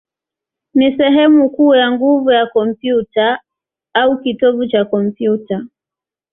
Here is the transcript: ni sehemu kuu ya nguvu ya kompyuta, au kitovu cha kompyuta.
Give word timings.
ni 0.73 0.97
sehemu 0.97 1.49
kuu 1.49 1.75
ya 1.75 1.91
nguvu 1.91 2.31
ya 2.31 2.45
kompyuta, 2.47 3.39
au 3.93 4.21
kitovu 4.21 4.67
cha 4.67 4.85
kompyuta. 4.85 5.67